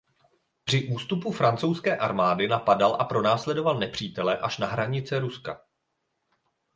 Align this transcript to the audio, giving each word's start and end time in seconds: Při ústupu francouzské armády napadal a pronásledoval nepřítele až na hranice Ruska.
Při 0.63 0.87
ústupu 0.87 1.31
francouzské 1.31 1.97
armády 1.97 2.47
napadal 2.47 2.95
a 2.99 3.03
pronásledoval 3.05 3.79
nepřítele 3.79 4.37
až 4.39 4.57
na 4.57 4.67
hranice 4.67 5.19
Ruska. 5.19 5.61